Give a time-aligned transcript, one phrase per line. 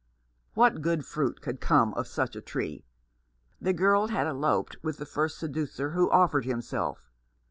[0.55, 2.87] What good fruit could come of such a tree?
[3.61, 7.11] The girl had eloped with the first seducer who offered himself.